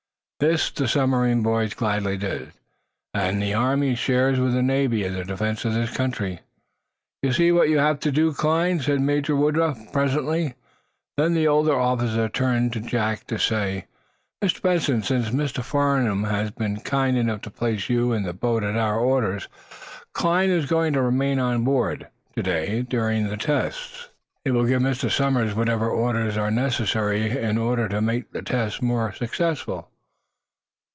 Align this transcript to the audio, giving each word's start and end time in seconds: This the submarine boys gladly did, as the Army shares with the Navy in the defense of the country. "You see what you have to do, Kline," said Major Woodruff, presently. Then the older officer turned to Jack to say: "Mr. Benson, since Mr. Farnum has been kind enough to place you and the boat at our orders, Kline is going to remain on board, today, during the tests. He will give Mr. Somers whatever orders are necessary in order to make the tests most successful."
This 0.41 0.71
the 0.71 0.87
submarine 0.87 1.43
boys 1.43 1.75
gladly 1.75 2.17
did, 2.17 2.53
as 3.13 3.35
the 3.35 3.53
Army 3.53 3.93
shares 3.93 4.39
with 4.39 4.53
the 4.53 4.63
Navy 4.63 5.03
in 5.03 5.13
the 5.13 5.23
defense 5.23 5.65
of 5.65 5.75
the 5.75 5.85
country. 5.85 6.39
"You 7.21 7.31
see 7.31 7.51
what 7.51 7.69
you 7.69 7.77
have 7.77 7.99
to 7.99 8.11
do, 8.11 8.33
Kline," 8.33 8.79
said 8.79 9.01
Major 9.01 9.35
Woodruff, 9.35 9.77
presently. 9.93 10.55
Then 11.15 11.35
the 11.35 11.47
older 11.47 11.79
officer 11.79 12.27
turned 12.27 12.73
to 12.73 12.79
Jack 12.79 13.27
to 13.27 13.37
say: 13.37 13.85
"Mr. 14.43 14.63
Benson, 14.63 15.03
since 15.03 15.29
Mr. 15.29 15.63
Farnum 15.63 16.23
has 16.23 16.49
been 16.49 16.79
kind 16.79 17.17
enough 17.17 17.41
to 17.41 17.51
place 17.51 17.87
you 17.87 18.11
and 18.11 18.25
the 18.25 18.33
boat 18.33 18.63
at 18.63 18.75
our 18.75 18.97
orders, 18.99 19.47
Kline 20.15 20.49
is 20.49 20.65
going 20.65 20.93
to 20.93 21.03
remain 21.03 21.37
on 21.37 21.63
board, 21.63 22.07
today, 22.35 22.81
during 22.81 23.27
the 23.27 23.37
tests. 23.37 24.09
He 24.43 24.49
will 24.49 24.65
give 24.65 24.81
Mr. 24.81 25.11
Somers 25.11 25.53
whatever 25.53 25.87
orders 25.87 26.35
are 26.35 26.49
necessary 26.49 27.29
in 27.37 27.59
order 27.59 27.87
to 27.89 28.01
make 28.01 28.31
the 28.31 28.41
tests 28.41 28.81
most 28.81 29.19
successful." 29.19 29.87